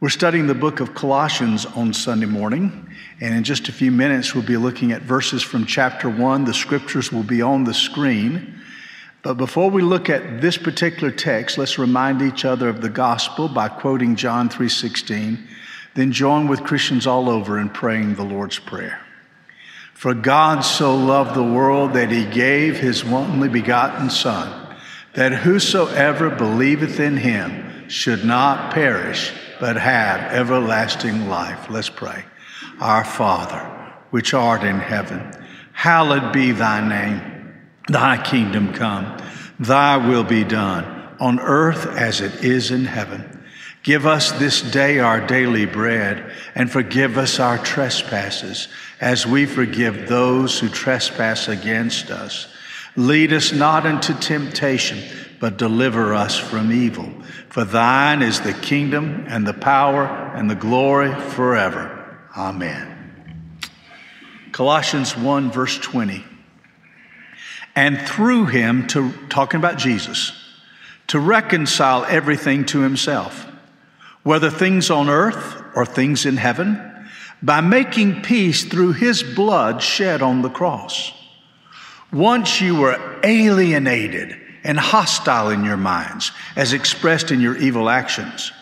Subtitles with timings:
[0.00, 2.88] We're studying the book of Colossians on Sunday morning,
[3.20, 6.46] and in just a few minutes, we'll be looking at verses from chapter 1.
[6.46, 8.62] The scriptures will be on the screen.
[9.20, 13.46] But before we look at this particular text, let's remind each other of the gospel
[13.46, 15.46] by quoting John 3:16,
[15.92, 19.00] then join with Christians all over in praying the Lord's prayer.
[19.92, 24.48] For God so loved the world that he gave his only begotten son,
[25.12, 31.70] that whosoever believeth in him should not perish, but have everlasting life.
[31.70, 32.24] Let's pray.
[32.80, 33.60] Our Father,
[34.10, 35.32] which art in heaven,
[35.72, 37.54] hallowed be thy name.
[37.88, 39.16] Thy kingdom come,
[39.58, 40.84] thy will be done
[41.20, 43.40] on earth as it is in heaven.
[43.82, 48.68] Give us this day our daily bread and forgive us our trespasses
[49.00, 52.46] as we forgive those who trespass against us.
[52.96, 54.98] Lead us not into temptation,
[55.40, 57.10] but deliver us from evil.
[57.48, 61.96] For thine is the kingdom and the power and the glory forever.
[62.36, 63.58] Amen.
[64.52, 66.22] Colossians 1, verse 20.
[67.74, 70.32] And through him, to talking about Jesus,
[71.06, 73.46] to reconcile everything to himself,
[74.22, 76.86] whether things on earth or things in heaven,
[77.42, 81.12] by making peace through his blood shed on the cross.
[82.12, 88.52] Once you were alienated and hostile in your minds, as expressed in your evil actions.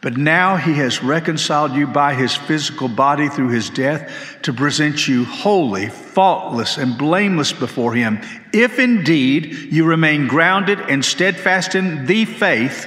[0.00, 5.08] But now he has reconciled you by his physical body through his death to present
[5.08, 8.20] you holy, faultless, and blameless before him,
[8.52, 12.86] if indeed you remain grounded and steadfast in the faith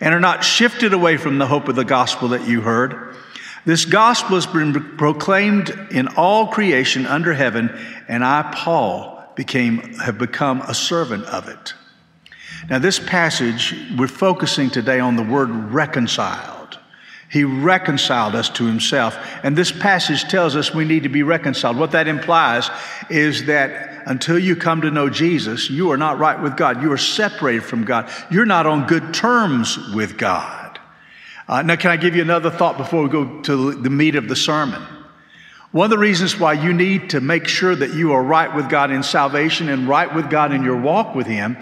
[0.00, 3.14] and are not shifted away from the hope of the gospel that you heard.
[3.64, 7.70] This gospel has been proclaimed in all creation under heaven,
[8.08, 11.74] and I, Paul, became, have become a servant of it.
[12.68, 16.78] Now, this passage, we're focusing today on the word reconciled.
[17.30, 19.16] He reconciled us to himself.
[19.42, 21.76] And this passage tells us we need to be reconciled.
[21.76, 22.70] What that implies
[23.10, 26.82] is that until you come to know Jesus, you are not right with God.
[26.82, 28.10] You are separated from God.
[28.30, 30.80] You're not on good terms with God.
[31.48, 34.28] Uh, now, can I give you another thought before we go to the meat of
[34.28, 34.82] the sermon?
[35.70, 38.68] One of the reasons why you need to make sure that you are right with
[38.68, 41.56] God in salvation and right with God in your walk with Him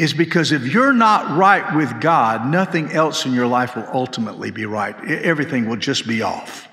[0.00, 4.50] is because if you're not right with God, nothing else in your life will ultimately
[4.50, 4.94] be right.
[5.04, 6.69] Everything will just be off.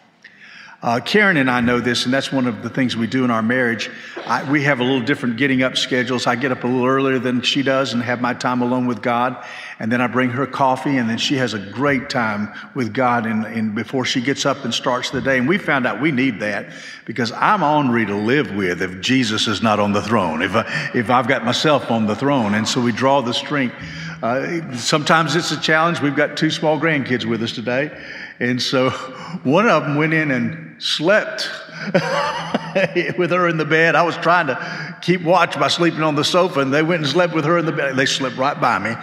[0.80, 3.32] Uh, Karen and I know this, and that's one of the things we do in
[3.32, 3.90] our marriage.
[4.28, 6.28] I, we have a little different getting up schedules.
[6.28, 9.02] I get up a little earlier than she does and have my time alone with
[9.02, 9.44] God,
[9.80, 13.26] and then I bring her coffee, and then she has a great time with God
[13.26, 15.40] and, before she gets up and starts the day.
[15.40, 16.68] And we found out we need that
[17.06, 20.92] because I'm ornery to live with if Jesus is not on the throne, if, I,
[20.94, 22.54] if I've got myself on the throne.
[22.54, 23.76] And so we draw the strength.
[24.22, 26.02] Uh, sometimes it's a challenge.
[26.02, 28.00] We've got two small grandkids with us today.
[28.40, 28.90] And so
[29.44, 31.50] one of them went in and slept
[33.18, 33.96] with her in the bed.
[33.96, 37.12] I was trying to keep watch by sleeping on the sofa, and they went and
[37.12, 37.96] slept with her in the bed.
[37.96, 38.96] They slept right by me.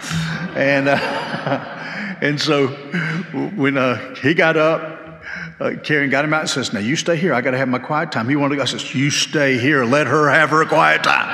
[0.55, 2.67] And, uh, and so
[3.55, 4.95] when uh, he got up,
[5.59, 7.33] uh, Karen got him out and says, Now you stay here.
[7.33, 8.27] I got to have my quiet time.
[8.27, 8.63] He wanted to go.
[8.63, 9.85] I says, You stay here.
[9.85, 11.31] Let her have her quiet time.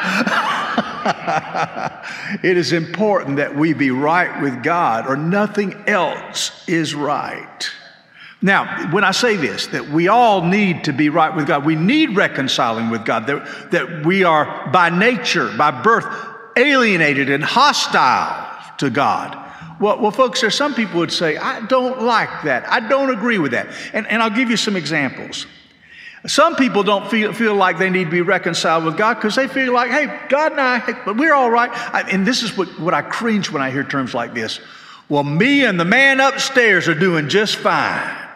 [2.43, 7.71] it is important that we be right with God, or nothing else is right.
[8.41, 11.75] Now, when I say this, that we all need to be right with God, we
[11.75, 16.05] need reconciling with God, that, that we are by nature, by birth,
[16.55, 19.37] alienated and hostile to God.
[19.79, 22.67] Well, well, folks, there's some people would say, I don't like that.
[22.67, 23.67] I don't agree with that.
[23.93, 25.45] And, and I'll give you some examples.
[26.27, 29.47] Some people don't feel, feel like they need to be reconciled with God because they
[29.47, 31.71] feel like, hey, God and I, but we're all right.
[31.71, 34.59] I, and this is what, what I cringe when I hear terms like this.
[35.09, 38.29] Well, me and the man upstairs are doing just fine.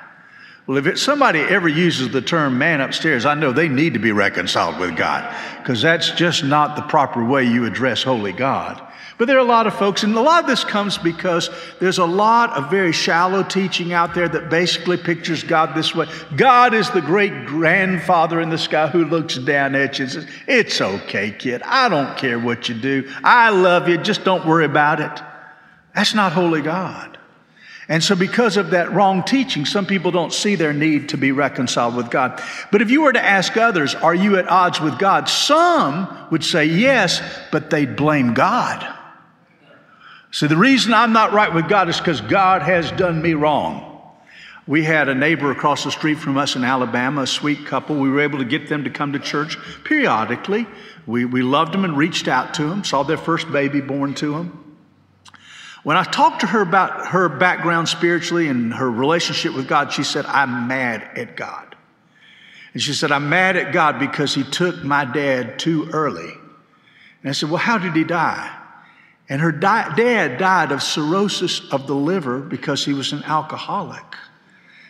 [0.67, 3.99] Well, if it, somebody ever uses the term man upstairs, I know they need to
[3.99, 8.81] be reconciled with God because that's just not the proper way you address holy God.
[9.17, 11.49] But there are a lot of folks, and a lot of this comes because
[11.79, 16.07] there's a lot of very shallow teaching out there that basically pictures God this way.
[16.35, 20.27] God is the great grandfather in the sky who looks down at you and says,
[20.47, 21.61] It's okay, kid.
[21.63, 23.09] I don't care what you do.
[23.23, 23.97] I love you.
[23.97, 25.21] Just don't worry about it.
[25.93, 27.14] That's not holy God.
[27.87, 31.31] And so, because of that wrong teaching, some people don't see their need to be
[31.31, 32.41] reconciled with God.
[32.71, 35.29] But if you were to ask others, Are you at odds with God?
[35.29, 37.21] Some would say yes,
[37.51, 38.91] but they'd blame God.
[40.31, 43.91] So, the reason I'm not right with God is because God has done me wrong.
[44.67, 47.97] We had a neighbor across the street from us in Alabama, a sweet couple.
[47.97, 50.65] We were able to get them to come to church periodically.
[51.05, 54.31] We, we loved them and reached out to them, saw their first baby born to
[54.33, 54.64] them.
[55.85, 60.03] When I talked to her about her background spiritually and her relationship with God, she
[60.03, 61.75] said, I'm mad at God.
[62.73, 66.31] And she said, I'm mad at God because he took my dad too early.
[67.21, 68.51] And I said, Well, how did he die?
[69.29, 74.15] And her di- dad died of cirrhosis of the liver because he was an alcoholic.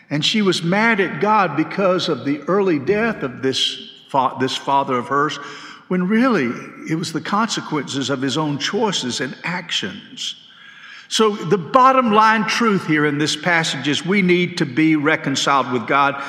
[0.10, 4.56] And she was mad at God because of the early death of this, fa- this
[4.56, 5.36] father of hers,
[5.90, 6.46] when really
[6.90, 10.38] it was the consequences of his own choices and actions.
[11.08, 15.72] So, the bottom line truth here in this passage is we need to be reconciled
[15.72, 16.24] with God.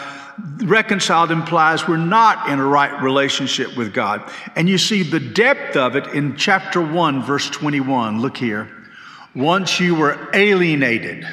[0.62, 4.31] Reconciled implies we're not in a right relationship with God.
[4.55, 8.20] And you see the depth of it in chapter 1, verse 21.
[8.20, 8.70] Look here.
[9.34, 11.26] Once you were alienated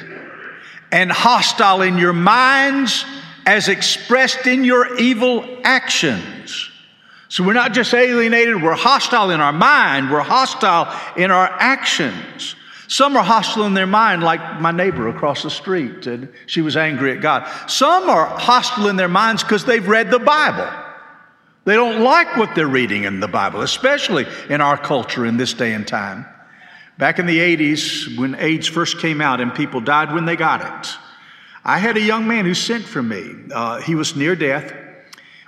[0.90, 3.04] and hostile in your minds
[3.46, 6.70] as expressed in your evil actions.
[7.28, 12.54] So we're not just alienated, we're hostile in our mind, we're hostile in our actions.
[12.88, 16.76] Some are hostile in their mind, like my neighbor across the street, and she was
[16.76, 17.48] angry at God.
[17.68, 20.70] Some are hostile in their minds because they've read the Bible.
[21.64, 25.54] They don't like what they're reading in the Bible, especially in our culture in this
[25.54, 26.26] day and time.
[26.98, 30.60] Back in the 80s, when AIDS first came out and people died when they got
[30.60, 30.96] it,
[31.64, 33.34] I had a young man who sent for me.
[33.52, 34.74] Uh, he was near death.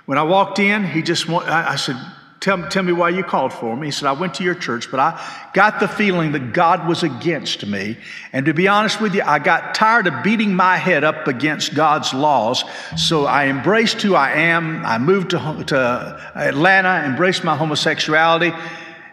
[0.05, 1.97] When I walked in, he just, I, I said,
[2.39, 3.87] tell, tell me why you called for me.
[3.87, 7.03] He said, I went to your church, but I got the feeling that God was
[7.03, 7.97] against me.
[8.33, 11.75] And to be honest with you, I got tired of beating my head up against
[11.75, 12.63] God's laws.
[12.95, 14.85] So I embraced who I am.
[14.85, 18.51] I moved to, to Atlanta, embraced my homosexuality.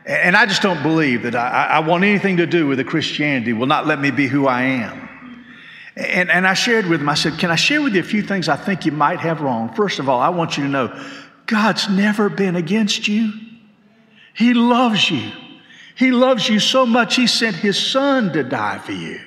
[0.06, 3.52] And I just don't believe that I, I want anything to do with the Christianity
[3.54, 5.04] will not let me be who I am.
[5.96, 8.22] And, and I shared with him, I said, Can I share with you a few
[8.22, 9.72] things I think you might have wrong?
[9.74, 11.06] First of all, I want you to know
[11.46, 13.32] God's never been against you.
[14.34, 15.30] He loves you.
[15.96, 19.20] He loves you so much, He sent His Son to die for you.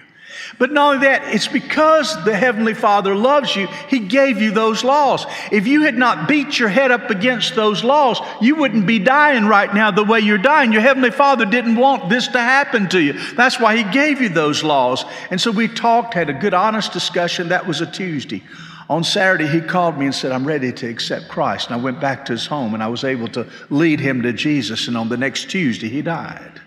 [0.59, 4.83] But not only that, it's because the Heavenly Father loves you, He gave you those
[4.83, 5.25] laws.
[5.51, 9.45] If you had not beat your head up against those laws, you wouldn't be dying
[9.45, 10.71] right now the way you're dying.
[10.71, 13.13] Your Heavenly Father didn't want this to happen to you.
[13.35, 15.05] That's why He gave you those laws.
[15.31, 17.49] And so we talked, had a good, honest discussion.
[17.49, 18.43] That was a Tuesday.
[18.89, 21.67] On Saturday, he called me and said, I'm ready to accept Christ.
[21.67, 24.31] And I went back to his home and I was able to lead him to
[24.31, 24.87] Jesus.
[24.87, 26.61] And on the next Tuesday, he died.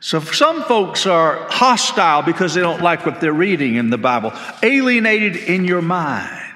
[0.00, 4.32] So some folks are hostile because they don't like what they're reading in the Bible,
[4.62, 6.52] alienated in your mind.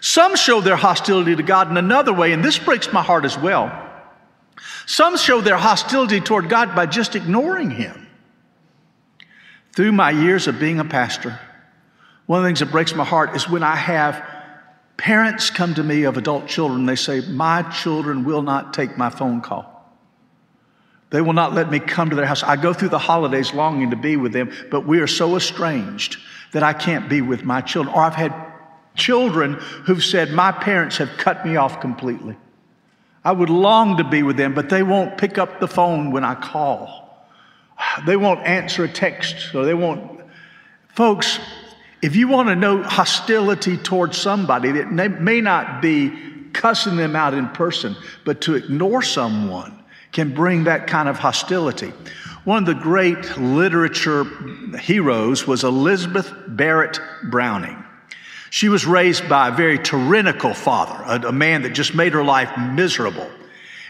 [0.00, 3.36] Some show their hostility to God in another way, and this breaks my heart as
[3.38, 3.72] well.
[4.86, 8.06] Some show their hostility toward God by just ignoring Him.
[9.74, 11.40] Through my years of being a pastor,
[12.28, 14.22] one of the things that breaks my heart is when I have
[14.98, 19.08] parents come to me of adult children, they say, My children will not take my
[19.08, 19.74] phone call.
[21.08, 22.42] They will not let me come to their house.
[22.42, 26.18] I go through the holidays longing to be with them, but we are so estranged
[26.52, 27.94] that I can't be with my children.
[27.94, 28.34] Or I've had
[28.94, 32.36] children who've said, My parents have cut me off completely.
[33.24, 36.24] I would long to be with them, but they won't pick up the phone when
[36.24, 37.06] I call.
[38.06, 40.20] They won't answer a text, or they won't.
[40.94, 41.38] Folks,
[42.02, 46.12] if you want to know hostility towards somebody, it may not be
[46.52, 51.92] cussing them out in person, but to ignore someone can bring that kind of hostility.
[52.44, 54.24] One of the great literature
[54.78, 57.84] heroes was Elizabeth Barrett Browning.
[58.50, 62.24] She was raised by a very tyrannical father, a, a, man that just made her
[62.24, 63.30] life miserable.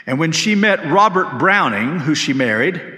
[0.07, 2.98] And when she met Robert Browning, who she married,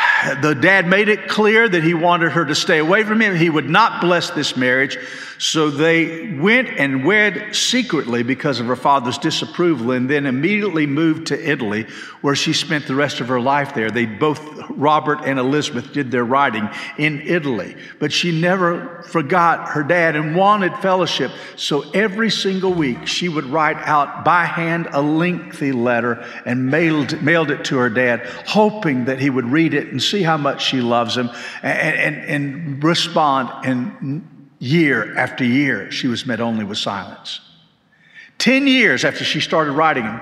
[0.42, 3.34] the dad made it clear that he wanted her to stay away from him.
[3.36, 4.98] He would not bless this marriage.
[5.40, 11.28] So they went and wed secretly because of her father's disapproval and then immediately moved
[11.28, 11.86] to Italy,
[12.20, 13.90] where she spent the rest of her life there.
[13.90, 14.38] They both,
[14.68, 17.74] Robert and Elizabeth, did their writing in Italy.
[17.98, 21.30] But she never forgot her dad and wanted fellowship.
[21.56, 27.22] So every single week, she would write out by hand a lengthy letter and mailed,
[27.22, 30.64] mailed it to her dad, hoping that he would read it and see how much
[30.64, 31.30] she loves him
[31.62, 33.50] and, and, and respond.
[33.64, 34.26] And
[34.60, 37.40] Year after year, she was met only with silence.
[38.36, 40.20] Ten years after she started writing him,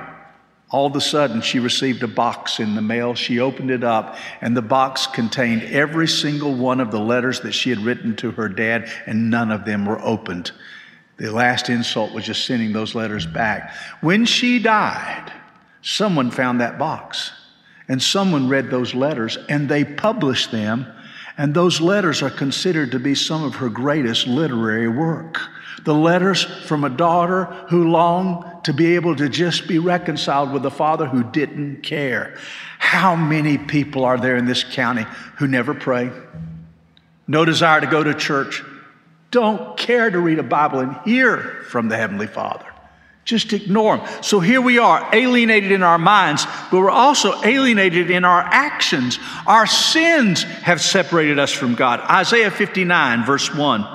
[0.70, 3.14] all of a sudden she received a box in the mail.
[3.14, 7.50] She opened it up, and the box contained every single one of the letters that
[7.50, 10.52] she had written to her dad, and none of them were opened.
[11.16, 13.74] The last insult was just sending those letters back.
[14.02, 15.32] When she died,
[15.82, 17.32] someone found that box,
[17.88, 20.86] and someone read those letters, and they published them
[21.38, 25.38] and those letters are considered to be some of her greatest literary work.
[25.84, 30.66] The letters from a daughter who longed to be able to just be reconciled with
[30.66, 32.36] a father who didn't care.
[32.80, 36.10] How many people are there in this county who never pray?
[37.30, 38.64] no desire to go to church,
[39.30, 41.36] don't care to read a Bible and hear
[41.68, 42.64] from the Heavenly Father.
[43.28, 44.22] Just ignore them.
[44.22, 49.18] So here we are, alienated in our minds, but we're also alienated in our actions.
[49.46, 52.00] Our sins have separated us from God.
[52.00, 53.86] Isaiah 59, verse 1.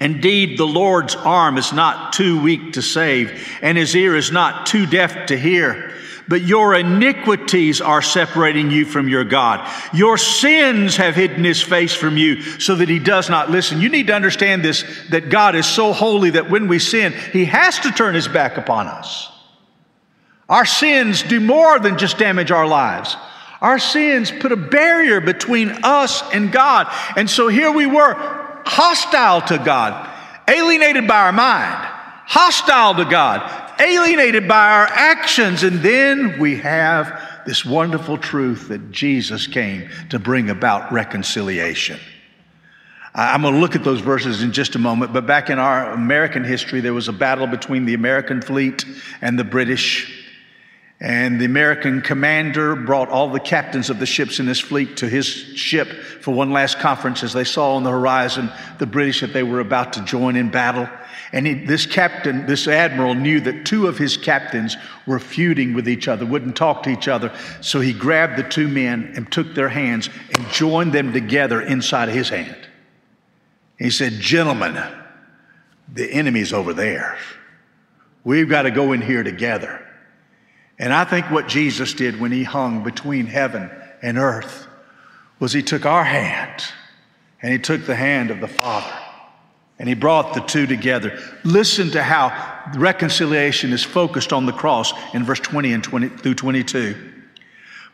[0.00, 4.66] Indeed, the Lord's arm is not too weak to save, and his ear is not
[4.66, 5.94] too deaf to hear
[6.28, 9.70] but your iniquities are separating you from your God.
[9.92, 13.80] Your sins have hidden his face from you so that he does not listen.
[13.80, 17.44] You need to understand this that God is so holy that when we sin, he
[17.46, 19.30] has to turn his back upon us.
[20.48, 23.16] Our sins do more than just damage our lives.
[23.60, 26.88] Our sins put a barrier between us and God.
[27.16, 28.14] And so here we were,
[28.64, 30.08] hostile to God,
[30.48, 31.88] alienated by our mind,
[32.26, 35.62] hostile to God, alienated by our actions.
[35.62, 41.98] And then we have this wonderful truth that Jesus came to bring about reconciliation.
[43.14, 45.92] I'm going to look at those verses in just a moment, but back in our
[45.92, 48.84] American history, there was a battle between the American fleet
[49.22, 50.24] and the British.
[51.00, 55.08] And the American commander brought all the captains of the ships in his fleet to
[55.08, 55.88] his ship
[56.20, 59.60] for one last conference as they saw on the horizon the British that they were
[59.60, 60.88] about to join in battle.
[61.32, 65.88] And he, this captain, this admiral, knew that two of his captains were feuding with
[65.88, 67.32] each other, wouldn't talk to each other.
[67.60, 72.08] So he grabbed the two men and took their hands and joined them together inside
[72.08, 72.56] of his hand.
[73.78, 74.80] He said, Gentlemen,
[75.92, 77.18] the enemy's over there.
[78.24, 79.82] We've got to go in here together.
[80.78, 83.70] And I think what Jesus did when he hung between heaven
[84.02, 84.66] and earth
[85.38, 86.64] was he took our hand
[87.42, 89.05] and he took the hand of the Father
[89.78, 91.18] and he brought the two together.
[91.44, 96.34] Listen to how reconciliation is focused on the cross in verse 20 and 20 through
[96.34, 97.12] 22.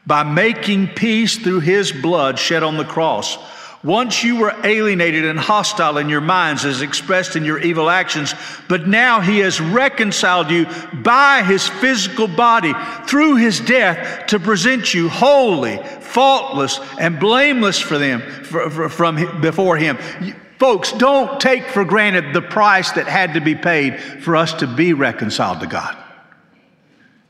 [0.07, 3.39] By making peace through his blood shed on the cross.
[3.85, 8.33] Once you were alienated and hostile in your minds as expressed in your evil actions,
[8.69, 10.67] but now he has reconciled you
[11.03, 12.73] by his physical body
[13.09, 19.41] through his death to present you holy, faultless, and blameless for them for, for, from
[19.41, 19.99] before him.
[20.63, 24.69] Folks, don't take for granted the price that had to be paid for us to
[24.69, 25.97] be reconciled to God.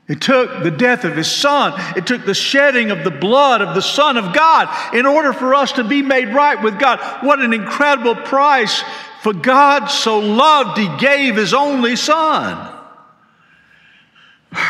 [0.06, 1.72] It took the death of his son.
[1.96, 5.54] It took the shedding of the blood of the Son of God in order for
[5.54, 7.00] us to be made right with God.
[7.24, 8.84] What an incredible price.
[9.22, 12.70] For God so loved, he gave his only son.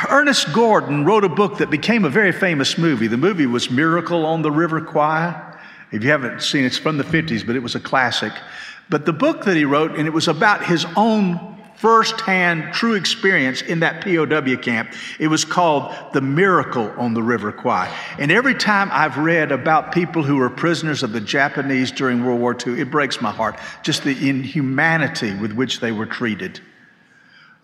[0.09, 3.09] Ernest Gordon wrote a book that became a very famous movie.
[3.09, 5.52] The movie was Miracle on the River Kwai.
[5.93, 8.33] If you haven't seen it, it's from the 50s, but it was a classic.
[8.89, 13.61] But the book that he wrote, and it was about his own firsthand true experience
[13.61, 14.93] in that POW camp.
[15.19, 17.93] It was called The Miracle on the River Kwai.
[18.21, 22.41] And every time I've read about people who were prisoners of the Japanese during World
[22.41, 23.59] War II, it breaks my heart.
[23.83, 26.61] Just the inhumanity with which they were treated.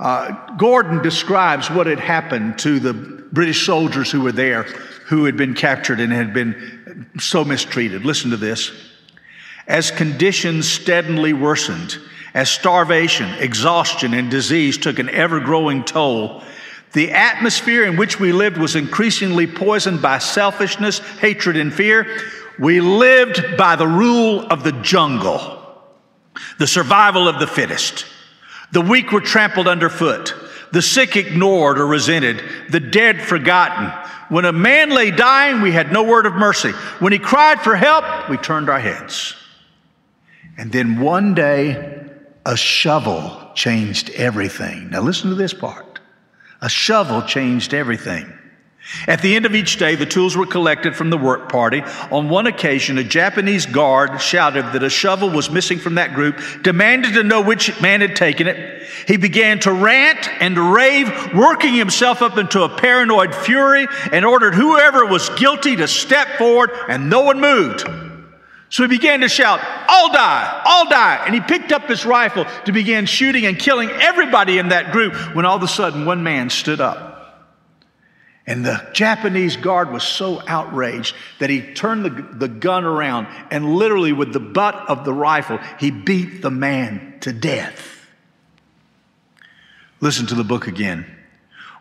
[0.01, 4.67] Uh, Gordon describes what had happened to the British soldiers who were there,
[5.09, 8.05] who had been captured and had been so mistreated.
[8.05, 8.71] Listen to this.
[9.67, 11.99] As conditions steadily worsened,
[12.35, 16.43] as starvation, exhaustion, and disease took an ever growing toll,
[16.93, 22.19] the atmosphere in which we lived was increasingly poisoned by selfishness, hatred, and fear.
[22.59, 25.81] We lived by the rule of the jungle,
[26.59, 28.05] the survival of the fittest.
[28.73, 30.35] The weak were trampled underfoot,
[30.73, 33.91] the sick ignored or resented, the dead forgotten.
[34.29, 36.71] When a man lay dying, we had no word of mercy.
[36.99, 39.35] When he cried for help, we turned our heads.
[40.59, 42.05] And then one day,
[42.45, 44.91] a shovel changed everything.
[44.91, 46.01] Now, listen to this part.
[46.61, 48.38] A shovel changed everything.
[49.07, 51.83] At the end of each day, the tools were collected from the work party.
[52.11, 56.41] On one occasion, a Japanese guard shouted that a shovel was missing from that group,
[56.63, 58.89] demanded to know which man had taken it.
[59.07, 64.55] He began to rant and rave, working himself up into a paranoid fury, and ordered
[64.55, 67.87] whoever was guilty to step forward, and no one moved.
[68.71, 71.23] So he began to shout, All die, all die.
[71.25, 75.15] And he picked up his rifle to begin shooting and killing everybody in that group
[75.35, 77.08] when all of a sudden one man stood up.
[78.49, 83.77] And the Japanese guard was so outraged that he turned the, the gun around and
[83.77, 88.09] literally, with the butt of the rifle, he beat the man to death.
[90.01, 91.07] Listen to the book again.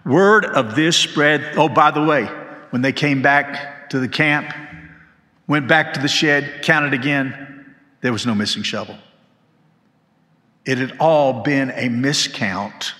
[0.06, 1.58] Word of this spread.
[1.58, 2.26] Oh, by the way,
[2.70, 4.54] when they came back to the camp,
[5.48, 7.76] Went back to the shed, counted again.
[8.02, 8.98] There was no missing shovel.
[10.66, 12.92] It had all been a miscount,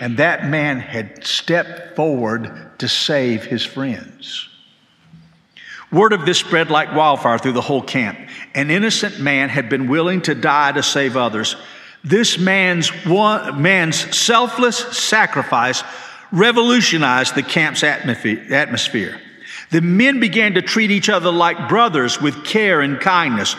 [0.00, 4.48] and that man had stepped forward to save his friends.
[5.92, 8.18] Word of this spread like wildfire through the whole camp.
[8.54, 11.56] An innocent man had been willing to die to save others.
[12.02, 15.84] This man's, one, man's selfless sacrifice
[16.32, 19.20] revolutionized the camp's atmosphere.
[19.70, 23.54] The men began to treat each other like brothers with care and kindness.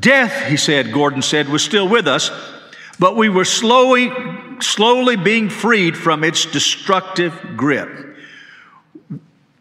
[0.00, 2.30] Death, he said, Gordon said, was still with us,
[2.98, 4.10] but we were slowly,
[4.60, 8.16] slowly being freed from its destructive grip.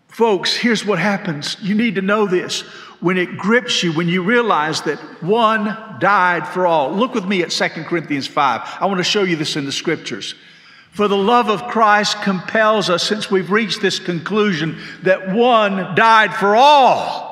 [0.07, 1.57] Folks, here's what happens.
[1.61, 2.61] You need to know this.
[2.99, 5.65] When it grips you, when you realize that one
[5.99, 6.91] died for all.
[6.91, 8.77] Look with me at 2 Corinthians 5.
[8.79, 10.35] I want to show you this in the scriptures.
[10.91, 16.33] For the love of Christ compels us, since we've reached this conclusion, that one died
[16.33, 17.30] for all.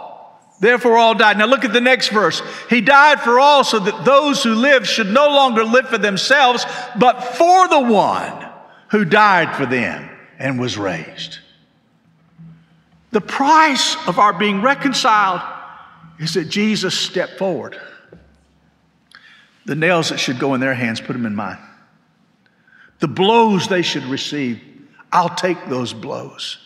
[0.60, 1.38] Therefore, all died.
[1.38, 2.42] Now, look at the next verse.
[2.70, 6.66] He died for all so that those who live should no longer live for themselves,
[6.98, 8.46] but for the one
[8.90, 11.40] who died for them and was raised.
[13.12, 15.42] The price of our being reconciled
[16.20, 17.80] is that Jesus stepped forward.
[19.66, 21.60] The nails that should go in their hands, put them in mine.
[23.00, 24.62] The blows they should receive,
[25.12, 26.58] I'll take those blows.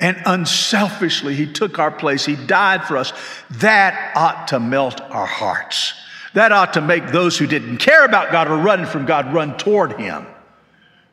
[0.00, 2.24] And unselfishly, He took our place.
[2.24, 3.12] He died for us.
[3.52, 5.94] That ought to melt our hearts.
[6.34, 9.56] That ought to make those who didn't care about God or running from God run
[9.56, 10.26] toward Him.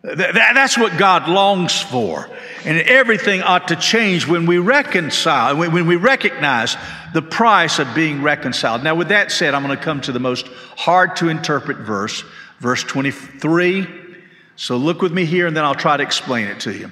[0.04, 2.28] That's what God longs for.
[2.66, 6.76] And everything ought to change when we reconcile, when we recognize
[7.14, 8.84] the price of being reconciled.
[8.84, 12.24] Now, with that said, I'm going to come to the most hard to interpret verse,
[12.60, 13.88] verse 23.
[14.56, 16.92] So look with me here and then I'll try to explain it to you.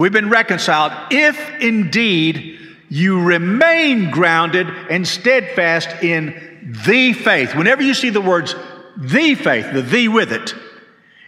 [0.00, 7.54] We've been reconciled if indeed you remain grounded and steadfast in the faith.
[7.54, 8.54] Whenever you see the words
[8.96, 10.54] the faith, the the with it, it,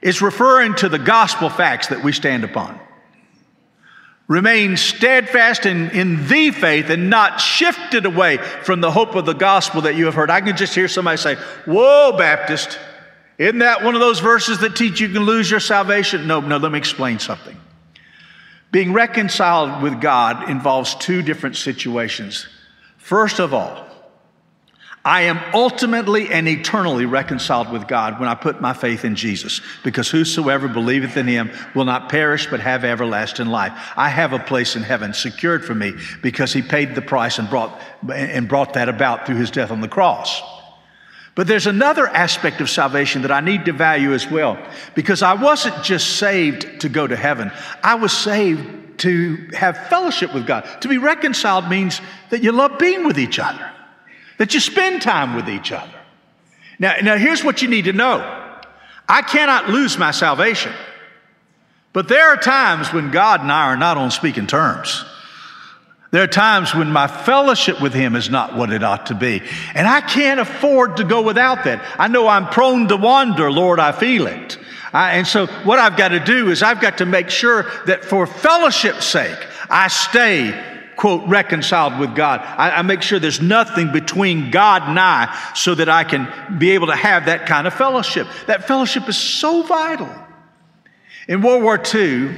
[0.00, 2.80] is referring to the gospel facts that we stand upon.
[4.26, 9.34] Remain steadfast in, in the faith and not shifted away from the hope of the
[9.34, 10.30] gospel that you have heard.
[10.30, 11.34] I can just hear somebody say,
[11.66, 12.78] Whoa, Baptist,
[13.36, 16.26] isn't that one of those verses that teach you can lose your salvation?
[16.26, 17.58] No, no, let me explain something.
[18.72, 22.48] Being reconciled with God involves two different situations.
[22.96, 23.86] First of all,
[25.04, 29.60] I am ultimately and eternally reconciled with God when I put my faith in Jesus,
[29.82, 33.72] because whosoever believeth in him will not perish but have everlasting life.
[33.96, 37.50] I have a place in heaven secured for me because he paid the price and
[37.50, 37.78] brought,
[38.10, 40.40] and brought that about through his death on the cross.
[41.34, 44.58] But there's another aspect of salvation that I need to value as well,
[44.94, 47.50] because I wasn't just saved to go to heaven.
[47.82, 50.68] I was saved to have fellowship with God.
[50.82, 53.72] To be reconciled means that you love being with each other
[54.42, 55.94] that you spend time with each other.
[56.80, 58.18] Now, now here's what you need to know
[59.08, 60.72] I cannot lose my salvation,
[61.92, 65.04] but there are times when God and I are not on speaking terms.
[66.12, 69.42] There are times when my fellowship with Him is not what it ought to be.
[69.74, 71.82] And I can't afford to go without that.
[71.98, 74.58] I know I'm prone to wander, Lord, I feel it.
[74.92, 78.04] I, and so, what I've got to do is I've got to make sure that
[78.04, 79.38] for fellowship's sake,
[79.70, 80.52] I stay
[80.96, 82.40] quote, reconciled with God.
[82.42, 86.72] I, I, make sure there's nothing between God and I so that I can be
[86.72, 88.28] able to have that kind of fellowship.
[88.46, 90.08] That fellowship is so vital.
[91.26, 92.30] In World War II,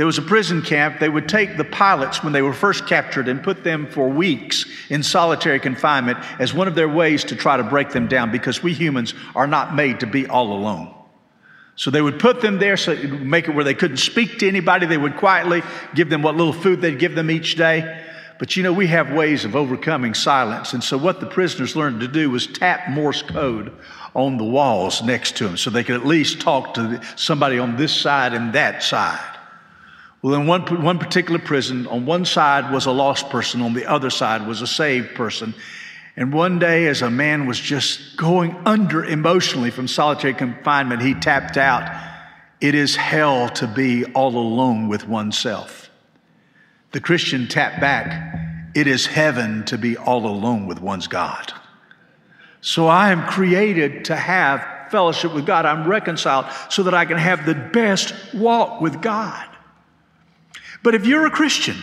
[0.00, 0.98] there was a prison camp.
[0.98, 4.64] They would take the pilots when they were first captured and put them for weeks
[4.88, 8.62] in solitary confinement as one of their ways to try to break them down because
[8.62, 10.94] we humans are not made to be all alone.
[11.76, 14.48] So they would put them there, so it make it where they couldn't speak to
[14.48, 14.86] anybody.
[14.86, 15.62] They would quietly
[15.94, 18.02] give them what little food they'd give them each day.
[18.38, 20.72] But you know, we have ways of overcoming silence.
[20.72, 23.70] And so what the prisoners learned to do was tap Morse code
[24.14, 27.76] on the walls next to them so they could at least talk to somebody on
[27.76, 29.36] this side and that side.
[30.22, 33.86] Well, in one, one particular prison, on one side was a lost person, on the
[33.86, 35.54] other side was a saved person.
[36.16, 41.14] And one day, as a man was just going under emotionally from solitary confinement, he
[41.14, 41.90] tapped out,
[42.60, 45.90] It is hell to be all alone with oneself.
[46.92, 51.52] The Christian tapped back, It is heaven to be all alone with one's God.
[52.60, 55.64] So I am created to have fellowship with God.
[55.64, 59.46] I'm reconciled so that I can have the best walk with God.
[60.82, 61.76] But if you're a Christian,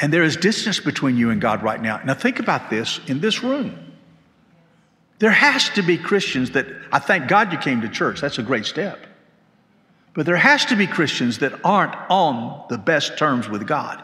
[0.00, 2.00] and there is distance between you and God right now.
[2.04, 3.92] Now, think about this in this room.
[5.18, 8.22] There has to be Christians that, I thank God you came to church.
[8.22, 9.06] That's a great step.
[10.14, 14.02] But there has to be Christians that aren't on the best terms with God.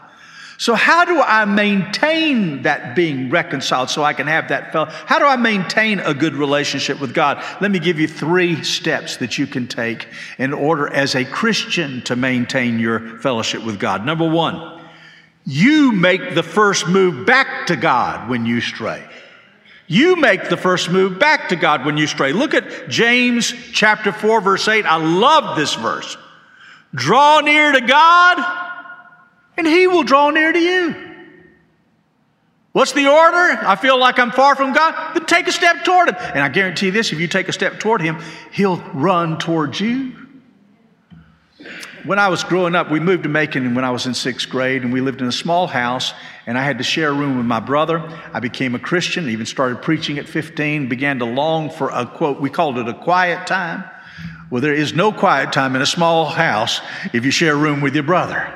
[0.59, 4.87] So, how do I maintain that being reconciled so I can have that fellow?
[4.89, 7.43] How do I maintain a good relationship with God?
[7.61, 10.07] Let me give you three steps that you can take
[10.39, 14.03] in order as a Christian to maintain your fellowship with God.
[14.03, 14.81] Number one,
[15.45, 19.01] You make the first move back to God when you stray.
[19.87, 22.33] You make the first move back to God when you stray.
[22.33, 24.85] Look at James chapter 4, verse 8.
[24.85, 26.17] I love this verse.
[26.93, 28.66] Draw near to God,
[29.57, 30.95] and He will draw near to you.
[32.73, 33.57] What's the order?
[33.65, 35.15] I feel like I'm far from God.
[35.15, 36.15] Then take a step toward Him.
[36.19, 40.13] And I guarantee this if you take a step toward Him, He'll run towards you.
[42.05, 44.83] When I was growing up, we moved to Macon when I was in sixth grade,
[44.83, 46.13] and we lived in a small house,
[46.45, 47.99] and I had to share a room with my brother.
[48.31, 52.39] I became a Christian, even started preaching at 15, began to long for a quote,
[52.39, 53.83] we called it a quiet time.
[54.49, 56.79] Well, there is no quiet time in a small house
[57.11, 58.53] if you share a room with your brother.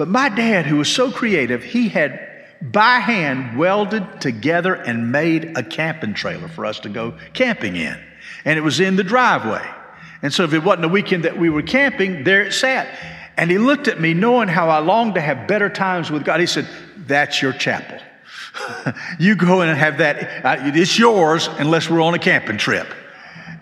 [0.00, 2.26] But my dad, who was so creative, he had
[2.62, 8.02] by hand welded together and made a camping trailer for us to go camping in.
[8.46, 9.62] And it was in the driveway.
[10.22, 12.88] And so if it wasn't a weekend that we were camping, there it sat.
[13.36, 16.40] And he looked at me, knowing how I longed to have better times with God.
[16.40, 17.98] He said, That's your chapel.
[19.18, 20.74] you go in and have that.
[20.74, 22.86] It's yours unless we're on a camping trip.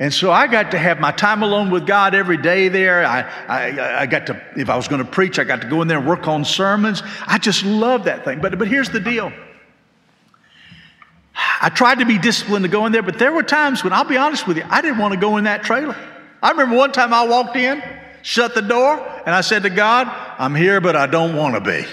[0.00, 3.04] And so I got to have my time alone with God every day there.
[3.04, 5.82] I, I, I got to, if I was going to preach, I got to go
[5.82, 7.02] in there and work on sermons.
[7.26, 8.40] I just love that thing.
[8.40, 9.32] But, but here's the deal
[11.60, 14.04] I tried to be disciplined to go in there, but there were times when, I'll
[14.04, 15.96] be honest with you, I didn't want to go in that trailer.
[16.42, 17.82] I remember one time I walked in,
[18.22, 20.06] shut the door, and I said to God,
[20.38, 21.84] I'm here, but I don't want to be.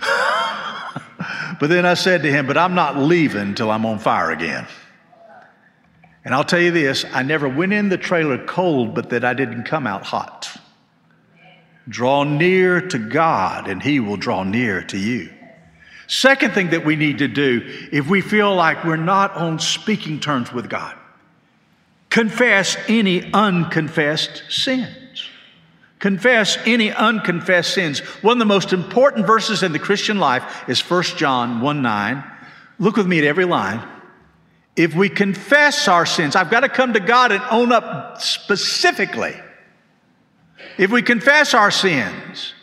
[1.60, 4.66] but then I said to him, But I'm not leaving until I'm on fire again.
[6.24, 9.34] And I'll tell you this I never went in the trailer cold, but that I
[9.34, 10.48] didn't come out hot.
[11.88, 15.30] Draw near to God, and He will draw near to you.
[16.06, 20.20] Second thing that we need to do if we feel like we're not on speaking
[20.20, 20.96] terms with God,
[22.10, 25.28] confess any unconfessed sins.
[25.98, 28.00] Confess any unconfessed sins.
[28.22, 32.24] One of the most important verses in the Christian life is 1 John 1 9.
[32.80, 33.80] Look with me at every line.
[34.76, 39.34] If we confess our sins, I've got to come to God and own up specifically.
[40.78, 42.54] If we confess our sins,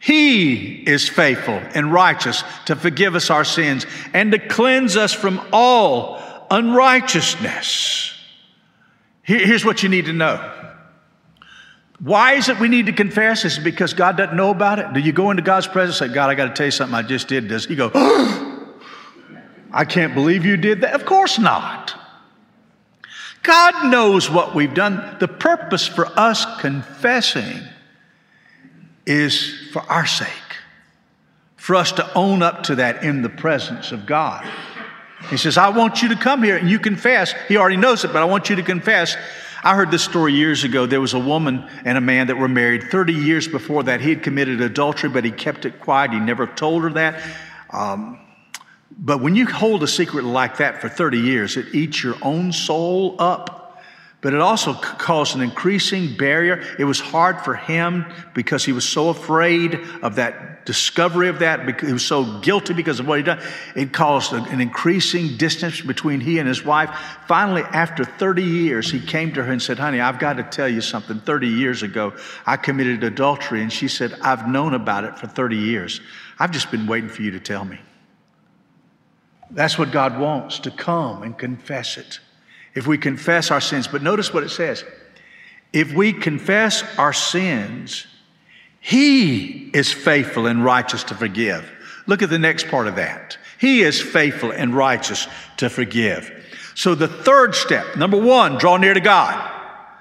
[0.00, 5.40] He is faithful and righteous to forgive us our sins and to cleanse us from
[5.52, 8.14] all unrighteousness.
[9.22, 10.56] Here's what you need to know.
[12.02, 13.44] Why is it we need to confess?
[13.44, 14.92] Is because God doesn't know about it?
[14.94, 16.94] Do you go into God's presence and say, God, I got to tell you something
[16.94, 17.46] I just did?
[17.46, 18.49] Does He go, oh,
[19.72, 20.94] I can't believe you did that.
[20.94, 21.94] Of course not.
[23.42, 25.16] God knows what we've done.
[25.18, 27.60] The purpose for us confessing
[29.06, 30.28] is for our sake,
[31.56, 34.46] for us to own up to that in the presence of God.
[35.28, 37.34] He says, I want you to come here and you confess.
[37.48, 39.16] He already knows it, but I want you to confess.
[39.62, 40.86] I heard this story years ago.
[40.86, 44.00] There was a woman and a man that were married 30 years before that.
[44.00, 46.12] He had committed adultery, but he kept it quiet.
[46.12, 47.22] He never told her that.
[47.70, 48.18] Um,
[48.98, 52.52] but when you hold a secret like that for 30 years, it eats your own
[52.52, 53.56] soul up.
[54.22, 56.62] But it also caused an increasing barrier.
[56.78, 61.80] It was hard for him because he was so afraid of that discovery of that.
[61.80, 63.40] He was so guilty because of what he'd done.
[63.74, 66.90] It caused an increasing distance between he and his wife.
[67.26, 70.68] Finally, after 30 years, he came to her and said, Honey, I've got to tell
[70.68, 71.20] you something.
[71.20, 72.12] 30 years ago,
[72.44, 73.62] I committed adultery.
[73.62, 76.02] And she said, I've known about it for 30 years.
[76.38, 77.78] I've just been waiting for you to tell me.
[79.50, 82.20] That's what God wants to come and confess it.
[82.74, 84.84] If we confess our sins, but notice what it says.
[85.72, 88.06] If we confess our sins,
[88.80, 91.70] He is faithful and righteous to forgive.
[92.06, 93.38] Look at the next part of that.
[93.58, 96.32] He is faithful and righteous to forgive.
[96.74, 99.59] So the third step, number one, draw near to God.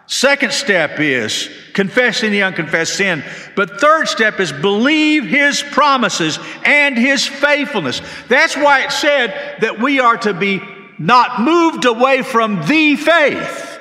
[0.10, 3.24] Second step is confessing the unconfessed sin.
[3.56, 8.02] But third step is believe his promises and his faithfulness.
[8.28, 10.62] That's why it said that we are to be
[10.98, 13.80] not moved away from the faith.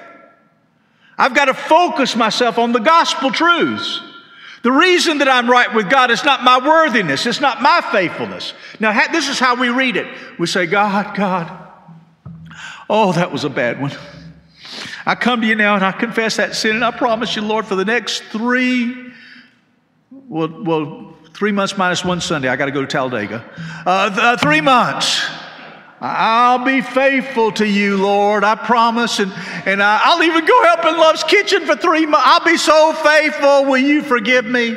[1.17, 4.03] I've got to focus myself on the gospel truths.
[4.63, 8.53] The reason that I'm right with God is not my worthiness, it's not my faithfulness.
[8.79, 10.07] Now, this is how we read it.
[10.39, 11.51] We say, God, God,
[12.91, 13.93] oh, that was a bad one.
[15.09, 17.65] I come to you now and I confess that sin, and I promise you, Lord,
[17.65, 19.11] for the next three,
[20.11, 23.43] well, well three months minus one Sunday, I got to go to Talladega.
[23.87, 25.25] Uh, th- uh, three months.
[26.03, 28.45] I'll be faithful to you, Lord.
[28.45, 29.19] I promise.
[29.19, 29.33] And,
[29.65, 32.27] and I, will even go help in Love's Kitchen for three months.
[32.29, 33.65] I'll be so faithful.
[33.65, 34.77] Will you forgive me?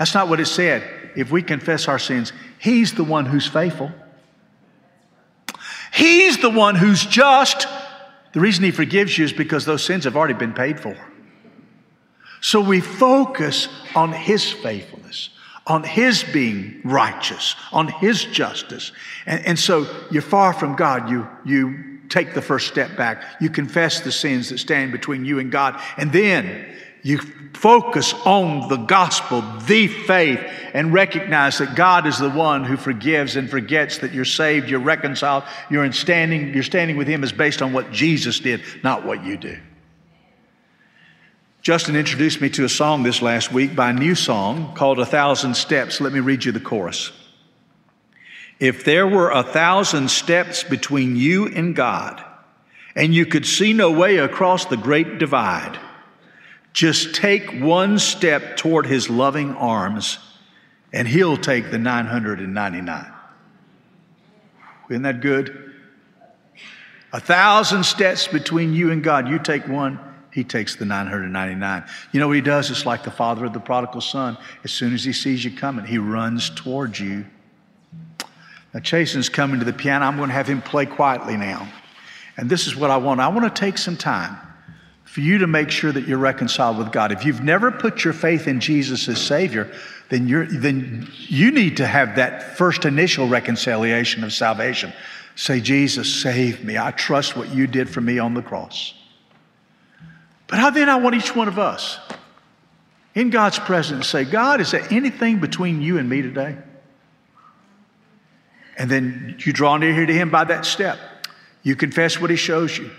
[0.00, 0.82] That's not what it said.
[1.14, 3.92] If we confess our sins, He's the one who's faithful.
[5.94, 7.68] He's the one who's just
[8.36, 10.94] the reason He forgives you is because those sins have already been paid for.
[12.42, 15.30] So we focus on His faithfulness,
[15.66, 18.92] on His being righteous, on His justice.
[19.24, 21.08] And, and so you're far from God.
[21.08, 23.24] You, you take the first step back.
[23.40, 25.80] You confess the sins that stand between you and God.
[25.96, 27.18] And then you
[27.52, 30.40] focus on the gospel, the faith,
[30.74, 34.80] and recognize that God is the one who forgives and forgets that you're saved, you're
[34.80, 39.06] reconciled, you're in standing, you're standing with Him is based on what Jesus did, not
[39.06, 39.56] what you do.
[41.62, 45.06] Justin introduced me to a song this last week by a new song called A
[45.06, 46.00] Thousand Steps.
[46.00, 47.12] Let me read you the chorus.
[48.58, 52.20] If there were a thousand steps between you and God,
[52.96, 55.78] and you could see no way across the great divide,
[56.76, 60.18] just take one step toward his loving arms,
[60.92, 63.12] and he'll take the 999.
[64.90, 65.72] Isn't that good?
[67.14, 69.26] A thousand steps between you and God.
[69.26, 69.98] You take one,
[70.30, 71.84] he takes the 999.
[72.12, 72.70] You know what he does?
[72.70, 74.36] It's like the father of the prodigal son.
[74.62, 77.24] As soon as he sees you coming, he runs towards you
[78.76, 80.04] now, Chasen's coming to the piano.
[80.04, 81.66] I'm going to have him play quietly now.
[82.36, 83.20] And this is what I want.
[83.20, 84.36] I want to take some time
[85.06, 87.10] for you to make sure that you're reconciled with God.
[87.10, 89.72] If you've never put your faith in Jesus as Savior,
[90.10, 94.92] then, you're, then you need to have that first initial reconciliation of salvation.
[95.34, 96.76] Say, Jesus, save me.
[96.76, 98.94] I trust what you did for me on the cross.
[100.46, 101.98] But how then I want each one of us
[103.14, 106.56] in God's presence say, God, is there anything between you and me today?
[108.76, 110.98] And then you draw near here to Him by that step.
[111.62, 112.90] You confess what He shows you,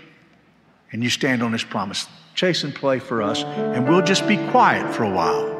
[0.92, 2.06] and you stand on His promise.
[2.34, 5.57] Chase and play for us, and we'll just be quiet for a while.